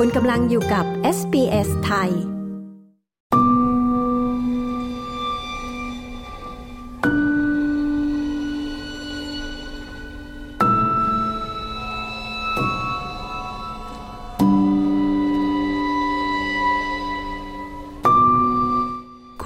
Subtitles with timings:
[0.00, 0.84] คุณกำลังอยู่กับ
[1.16, 2.12] SBS ไทย ค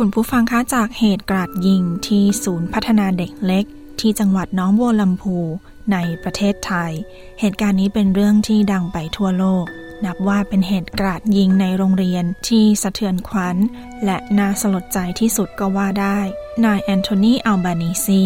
[0.02, 3.64] ุณผู้ฟังคะจากเหตุกราดยิงที่ศูนย์พัฒนาเด็กเล็ก
[4.00, 5.36] ที่จังหวัดน้องบัวลำพู
[5.92, 6.92] ในประเทศไทย
[7.40, 9.66] เหตุการณ์นี้เป็นเรื่องที่ดังไปทั่วโลก
[10.04, 13.56] นับว่าเป็นเหตุกราดยิงในโรงเรียนที่สะเทือนขวัญ
[14.04, 16.18] และน่าสลดใจที่สุดก็ว่าได้
[16.64, 18.22] นายแอนโทนีอัลบานีซี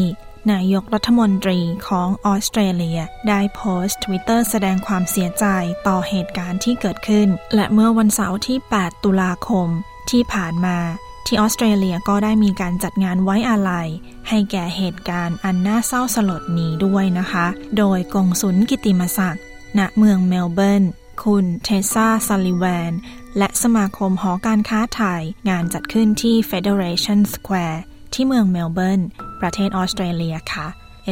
[0.53, 5.47] นายกรัฐมนตรีของออสเตรเลีย ได้โพสต์ทวิตเตอร์แสดงความเสียใจ
[5.87, 9.69] ต่อเหตุการณ์ที่เกิดขึ้น และเมื่อวันเสาร์ที่ 8 ตุลาคม
[10.11, 10.79] ที่ผ่านมา
[11.27, 13.89] ที่ออสเตรเลียก็ได้มีการจัดงานไว้อาลัย
[14.29, 17.47] ให้แก่เหตุการณ์อันน่าเศร้าสลดนี้ด้วยนะคะ
[17.79, 19.43] โดยกงสุลกิตติมศักดิ์
[19.79, 20.85] ณเมืองเมลเบิร์น
[21.23, 22.93] คุณเทซาซัลลิแวน
[23.39, 27.79] และสมาคมหอการค้าไทย งานจัดขึ้นที่ Federation Square
[28.15, 29.01] ที่เมืองเมลเบิร์น
[29.41, 30.67] ประเทศออสเตรเลียค่ะ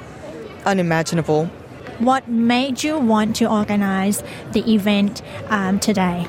[0.65, 1.45] unimaginable.
[1.99, 6.27] What made you want to organise the event um, today?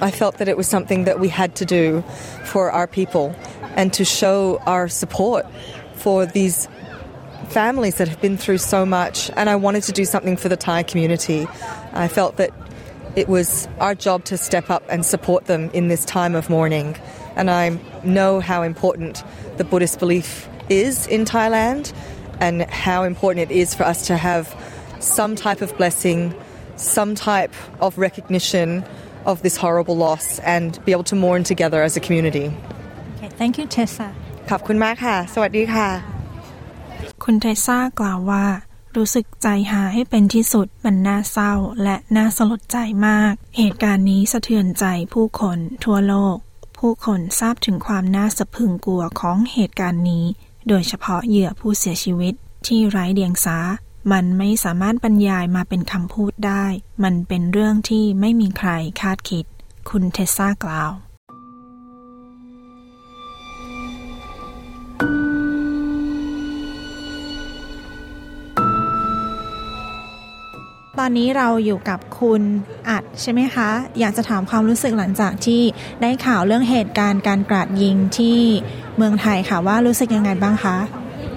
[0.00, 2.02] I felt that it was something that we had to do
[2.44, 3.34] for our people
[3.74, 5.46] and to show our support
[5.94, 6.68] for these
[7.48, 9.30] families that have been through so much.
[9.36, 11.48] And I wanted to do something for the Thai community.
[11.92, 12.52] I felt that
[13.16, 16.96] it was our job to step up and support them in this time of mourning.
[17.36, 19.24] And I know how important
[19.56, 21.92] the Buddhist belief is in Thailand
[22.40, 24.54] and how important it is for us to have
[25.00, 26.34] some type of blessing,
[26.76, 28.84] some type of recognition
[29.26, 32.52] of this horrible loss and be able to mourn together as a community.
[33.16, 34.14] Okay, thank you, Tessa.
[34.50, 35.16] ขอบคุณมากค่ะ
[38.96, 44.84] รู้สึกใจหายให้เป็นที่สุดมันน่าเศร้าและน่าสลดใจมาก เหตุการณ์นี้สะเทือนใจ
[45.14, 46.36] ผู้คนทั่วโลก
[46.78, 50.24] ผู้คนทราบถึงความน่าสะพึงกลัวของเหตุการณ์นี้
[50.68, 52.34] โดยเฉพาะเหยื่อผู้เสียชีวิต
[52.66, 53.58] ที่ไร้เดียงสา
[54.12, 56.64] มันไม่สามารถบรรยายมาเป็นคำพูดได้
[57.04, 59.44] มันเป็นเรื่องที่ไม่มีใครคาดคิด
[59.90, 60.90] คุณเทสซากล่าว
[70.98, 72.42] ตอนนี้เราอยู่กับคุณ
[72.90, 73.68] อัดใช่ไหมคะ
[74.00, 75.62] อยากจะถามความรู้สึกหลังจากที่
[76.02, 78.38] ได้ข่าวเรื่องเหตุการณ์การกราดยิงที่
[78.96, 80.76] เมืองไทยค่ะว่ารู้สึกยังไงบ้างคะ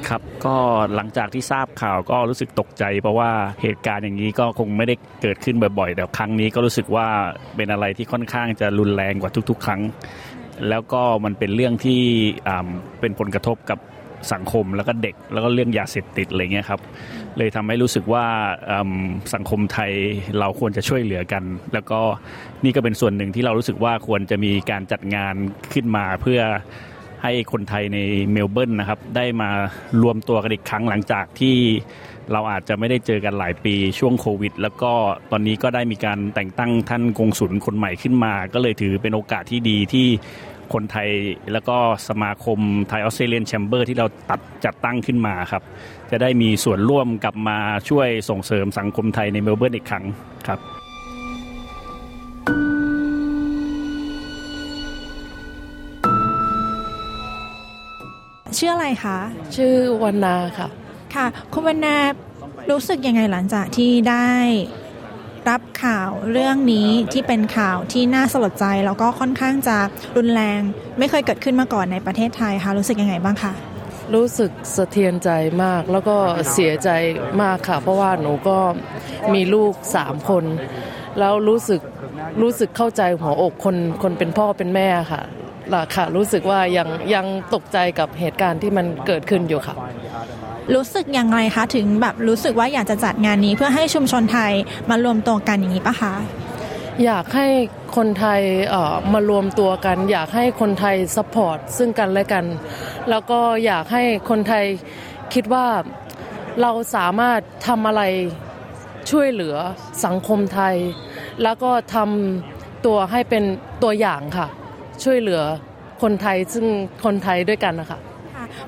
[0.07, 0.56] ครับก็
[0.95, 3.31] หลังจากที่ทราบข่าวก็รู้สึกตกใจ เพราะว่า
[3.62, 7.07] เหตุการณ์อย่างนี้ก็คงไม่ได้เกิดขึ้นบ่อยๆแต่ครั้งนี้ก็รู้สึกว่า
[7.56, 9.81] เป็นอะไรที่ค่อนข้างจะรุนแรงกว่าทุก ๆ ครั้ง
[10.69, 12.01] แล้วก็มันเป็นเรื่องที่
[13.00, 13.79] เป็นผลกระทบกับ
[14.33, 16.81] สังคมแล้วก็เด็กแล้วก็เรื่องยาเสพติดอะไรเงี้ยครับ
[17.38, 18.25] เลยทำให้รู้สึกว่า
[19.33, 19.91] สังคมไทย
[20.39, 22.00] เราควรจะช่วยเหลือกัน แล้วก็
[22.63, 25.36] นี่ก็เป็นส่วนหนึ่งที่เรารู้สึกว่าควรจะมีการจัดงาน
[25.74, 26.41] ขึ้นมาเพื่อ
[27.24, 28.00] ให้คนไทยใน
[28.31, 29.50] เมลเบิร์นนะครับได้มา
[30.03, 31.56] รวมตัวกันอีกครั้งหลังจากที่
[32.31, 34.91] เราอาจจะไม่ได้เจอกันหลายปีช่วงโควิด แล้วก็
[35.31, 40.07] ตอนนี้ก็ได้มีการแต่งตั้งท่านกงสุลคนใหม่ขึ้นมา ก็เลยถือเป็นโอกาสที่ดีที่
[40.73, 41.09] คนไทย
[41.51, 41.77] แล้วก็
[42.09, 42.59] สมาคม
[42.89, 45.63] Thai Australian Chamber ที่เราตัดจัดตั้งขึ้นมาครับ
[46.11, 47.57] จะได้มีส่วนร่วมกลับมา
[47.89, 50.05] ช่วยส่งเสริมสังคมไทยในเมลเบิร์นอีกครั้ง
[50.47, 50.59] ครับ
[58.57, 59.17] ชื่ออะไรคะ
[59.55, 59.73] ชื่อ
[60.03, 60.67] วรรณาค่ะ
[61.15, 61.95] ค่ะ คุณวรรณา
[62.71, 64.29] รู้สึกยังไงหลังจากที่ได้
[65.49, 69.77] รับข่าวเรื่องนี้ที่เป็นข่าวที่น่าสลดใจ แล้วก็ค่อนข้างจะ
[70.17, 70.59] รุนแรง
[70.99, 73.53] ไม่เคยเกิดขึ้นมาก่อนในประเทศไทยค่ะรู้สึกยังไงบ้างคะ
[74.15, 75.29] รู้สึกสะเทือนใจ
[75.63, 76.15] มากแล้วก็
[76.53, 76.89] เสียใจ
[77.41, 78.57] มากค่ะ เพราะว่าหนูก็
[79.33, 80.44] มีลูกสามคน
[81.19, 81.81] แล้วรู้สึก
[82.41, 85.21] รู้สึกเข้าใจหัวอกคนคนเป็นพ่อเป็นแม่ค่ะ
[85.73, 89.75] ล่ะค่ะรู้สึกว่ายังยังตกใจกับเหตุการณ์ที่มันเกิดขึ้นอยู่ค่ะ
[90.75, 94.51] รู้สึกย่างไรคะถึงแบบรู้สึกว่าอยากจะจัดงานนี้เพื่อให้ชุมชนไทย
[94.89, 96.13] มารวมตัวกันอย่างนี้ปะคะ
[97.05, 97.47] อยากให้
[97.95, 98.41] คนไทย
[99.13, 102.45] มารวมตัวกัน อยากให้คนไทย support ซึ่งกันและกัน
[103.09, 104.65] แล้วก็อยากให้คนไทย
[105.33, 105.67] คิดว่า
[106.61, 108.01] เราสามารถทำอะไร
[109.11, 109.55] ช่วยเหลือ
[110.05, 110.75] สังคมไทย
[111.43, 113.43] แล้วก็ทำตัวให้เป็น
[113.83, 114.47] ตัวอย่างค่ะ
[115.03, 115.41] ช่วยเหลือ
[116.01, 116.65] คนไทยซึ่ง
[117.03, 117.99] คนไทยด้วยกันนะคะ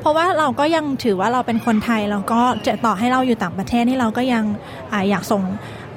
[0.02, 4.44] เพราะว่าเราก็ยังถือว่าเราเป็นคนไทยแล้วก็จะต่อให้เราอยู่ต่างประเทศนี่เราก็ยัง
[4.92, 5.44] ออยากส่ง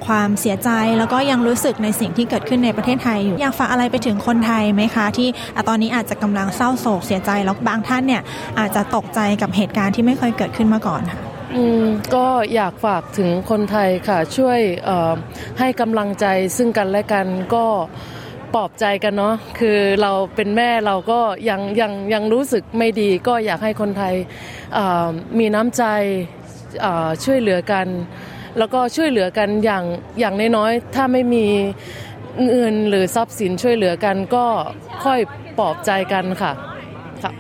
[0.07, 5.29] ความเสียใจแล้วก็ยังรู้สึกในสิ่งที่เกิดขึ้นในประเทศไทยอยู่อยากฝากอะไรไปถึงคนไทยไหมคะ ที่
[5.69, 8.23] ตอนนี้อาจจะกำลังเศร้าโศกเสียใจแล้วบางท่านเนี่ย
[8.59, 11.21] อาจจะตกใจกับเหตุการณ์ที่ไม่เคยเกิดขึ้นมาก่อนค่ะ
[11.57, 11.85] อืม
[12.15, 14.61] ก็อยากฝากถึงคนไทยค่ะช่วย
[15.59, 17.65] ให้กำลังใจซึ่งกันและกันก็
[18.55, 24.15] ปลอบใจกันเนาะคือเราเป็นแม่เราก็ยังยังยังรู้สึกไม่ดี ก็อยากให้คนไทย
[25.39, 25.85] มีน้ำใจ
[27.25, 27.87] ช่วยเหลือกัน
[28.59, 29.85] แล้วก็ช่วยเหลือกันอย่าง
[30.21, 31.47] อย่างน้อยๆถ้าไม่มี
[32.45, 34.47] เงินหรือทรัพย์สินช่วยเหลือกันก็
[35.05, 35.21] ค่อย
[35.59, 36.53] ปลอบใจกันค่ะ
[37.23, 37.33] ค่ะ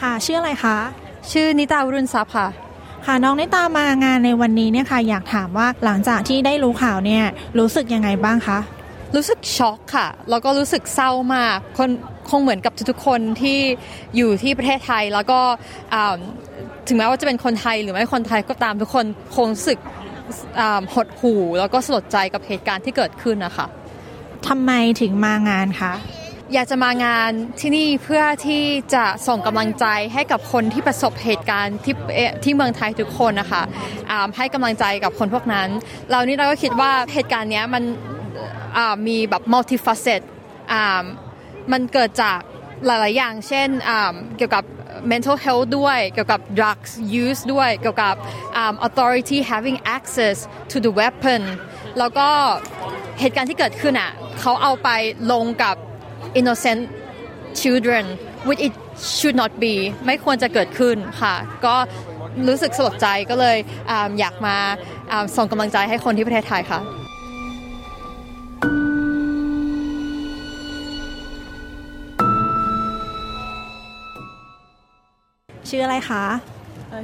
[0.00, 2.48] ค่ะชื่ออะไรคะ ชื่อนิตาวรุณทรัพย์ค่ะ
[3.06, 7.24] ค่ะน้องนิตามางานในวันนี้เนี่ยค่ะอยากถามว่าหลังจากที่ได้รู้ข่าวเนี่ย
[7.58, 8.58] รู้สึกยังไงบ้างคะ
[9.16, 11.90] รู้สึกช็อกค่ะแล้วก็รู้สึกเศร้ามากคน
[12.30, 13.58] คงเหมือนกับทุกๆคนที่
[14.16, 15.38] อยู่ที่ประเทศไทยแล้วก็
[16.88, 19.04] ถึงแม้ว่าจะเป็นคนไทยหรือไม่คนไทยก็ตามทุกคน
[19.36, 19.78] คงรู้สึก
[20.94, 23.66] หดหู่แล้วก็สลดใจกับเหตุการณ์ที่เกิดขึ้นนะคะ
[24.48, 25.92] ทำไมถึงมางานคะ
[26.54, 28.62] อยากจะมางานที่นี่เพื่อที่
[28.94, 31.94] จะส่งกำลังใจให้กับคนที่ประสบเหตุการณ์ที่
[32.44, 33.62] ที่เมืองไทยทุกคนนะคะ
[34.36, 35.68] ให้กำลังใจกับคนพวกนั้น
[36.10, 37.84] เรานี่เราก็คิดว่าเหตุการณ์นี้มัน
[39.06, 40.22] มีแบบ multifaceted
[41.72, 42.38] มันเกิดจาก
[42.86, 43.68] หลาย ๆ อย่าง เช่น
[44.36, 44.64] เกี่ยวกับ
[45.10, 48.14] mental health ด้วย เกี่ยวกับ drugs use ด้วย เกี่ยวกับ
[48.86, 50.36] authority having access
[50.70, 51.42] to the weapon
[51.98, 52.28] แล้วก็
[53.20, 54.88] เหตุการณ์ที่เกิดขึ้นอะเขาเอาไป
[55.32, 55.76] ลงกับ
[56.40, 56.82] innocent
[57.60, 58.04] children
[58.46, 58.72] which it
[59.16, 59.74] should not be
[60.06, 61.34] ไม่ควรจะเกิดขึ้นค่ะ
[61.66, 61.76] ก็
[62.48, 63.56] รู้สึกสลดใจก็เลย
[63.90, 64.56] ออยากมา
[65.36, 66.80] ส่งกำลังใจให้คนที่ประเทศไทยค่ะ
[75.68, 76.24] ชื่ออะไรคะ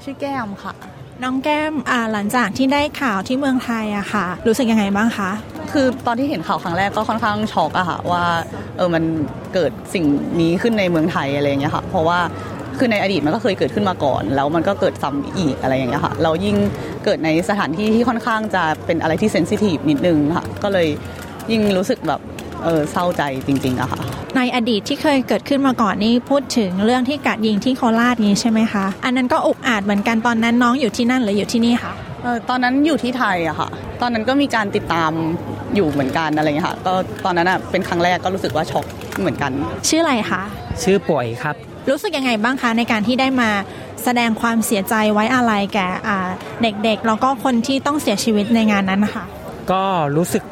[0.04, 0.74] ชื่อแก้มค่ะ
[1.22, 5.30] น้องแก้มอ่าหลังจากที่ได้ข่าวที่เมืองไทยอะค่ะ รู้สึกยังไงบ้างคะ
[5.72, 8.24] คือตอนที่เห็นข่าวครั้งแรกก็ค่อนข้างช็อกอะค่ะว่า
[8.76, 9.04] เออมัน
[9.54, 10.04] เกิดสิ่ง
[10.40, 12.18] นี้ขึ้นในเมืองไทยอะไรเงี้ยค่ะเพราะว่า
[12.78, 16.56] คือในอดีตมันก็เคยเกิดขึ้นมาก่อน แล้วมันก็เกิดซ้ำอีกอะไรอย่างเงี้ยค่ะเรายิ่ง
[17.04, 20.88] เกิดในสถานที่ที่ค่อนข้างจะเป็นอะไรที่เซนซิทีฟนิดนึงค่ะก็เลย
[21.50, 22.20] ยิ่งรู้สึกแบบ
[22.64, 24.00] เออเศร้าใจจริงๆอะค่ะ
[24.36, 31.92] ในอดีตที่เคยเกิดขึ้นมาก่อนนี่พูดถึงเรื่องที่กัดยิงที่โคราชนี้ใช่ไหมคะอันนั้นก็อุกอาจเหมือนกันตอนนั้นน้องอยู่ที่นั่นหรืออยู่ที่นี่คะ
[32.22, 33.68] เออตอนนั้นอยู่ที่ไทยอะค่ะ
[34.00, 35.12] ตอนนั้นก็มีการติดตาม
[35.74, 36.92] อยู่เหมือนกันอะไรเงี้ยค่ะก็
[37.24, 38.84] ตอนนั้นอะเป็นครั้งแรกก็รู้สึกว่าช็อก
[39.20, 39.52] เหมือนกัน
[39.88, 40.42] ชื่ออะไรคะ
[40.82, 41.54] ชื่อป่วยครับ
[41.90, 43.50] รู้สึกยังไงบ้างคะในการที่ได้มา
[44.04, 45.88] แสดงความเสียใจไว้อะไรแก่
[46.62, 49.24] เด็กๆแล้วก็คนที่ต้องเสียชีวิตในงานนั้นนะคะ
[49.72, 49.84] ก็
[50.16, 50.44] รู้สึก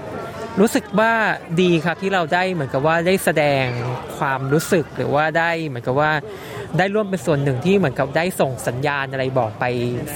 [0.61, 1.12] รู้สึกว่า
[1.61, 3.65] ดีครับที่เราได้เหมือนกับว่าได้แสดง
[4.19, 6.12] ความรู้สึกหรือว่าได้เหมือนกับว่า
[6.79, 9.65] ได้ร่วมเป็นส่วนหนึ่งที่เหมือนกับได้ส่งสัญญาณอะไรบอกไป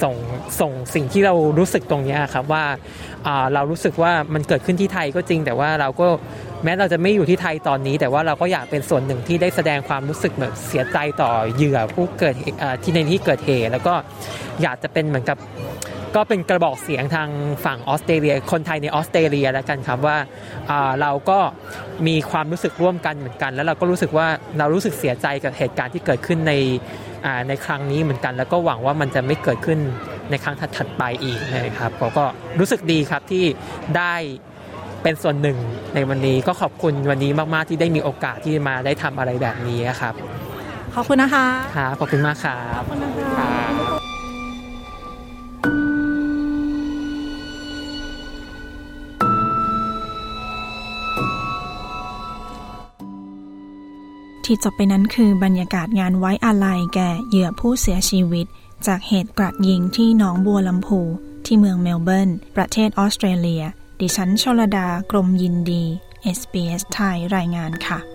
[0.03, 0.15] ส่ง
[0.59, 2.63] ส่งสิ่งที่เรารู้สึกตรงนี้ครับว่า
[3.53, 6.07] เรารู้สึกว่ามันเกิดขึ้นที่ไทยก็จริง แต่ว่าเราก็
[6.63, 12.35] แม้เราจะไม่อยู่ที่ไทยตอนนี้ แต่ว่าเราก็อยากเป็นส่วนหนึ่งที่ได้แสดงความรู้สึกแบบเสียใจต่อเหยื่อผู้เกิด
[12.83, 13.93] ที่ในที่เกิดเหตุแล้วก็
[14.61, 15.37] อยากจะเป็นเหมือนกับ
[16.15, 17.29] ก็เป็นกระบอกเสียงทาง
[17.65, 20.17] ฝั่งออสเตรเลีย คนไทยในออสเตรเลียแล้วกันครับว่า
[21.01, 21.39] เราก็
[22.07, 26.53] มีความรู้สึกร่วมกันเหมือนกัน แล้วเราก็รู้สึกว่าเรารู้สึกเสียใจกับเหตุการณ์ที่เกิดขึ้นใน
[27.47, 29.79] ในครั้งนี้เหมือนกัน แล้วก็หวังว่ามันจะไม่เกิดขึ้น
[30.29, 32.25] ในครั้งถัดๆไปอีกนะครับก็
[32.59, 33.45] รู้สึกดีครับที่
[33.97, 34.13] ได้
[35.03, 35.57] เป็นส่วนหนึ่ง
[35.95, 40.13] ในวันนี้ก็ขอบคุณวันนี้มากๆที่ได้มีโอกาสที่มาได้ทำอะไรแบบนี้ครับ
[40.95, 41.45] ขอบคุณนะคะ
[41.75, 43.64] ครับขอบคุณมากครับขอบคุณนะคะ
[54.45, 58.45] ที่จบไปนั้นคือบรรยากาศงานไว้อาลัยแก่เหยื่อผู้เสียชีวิต
[58.87, 61.01] จากเหตุกราดยิงที่หนองบัวลำพู
[61.45, 63.63] ที่เมืองเมลเบิร์น ประเทศออสเตรเลีย
[63.99, 65.83] ดิฉันชลดากรมยินดี
[66.37, 68.14] SBS ไทยรายงานค่ะ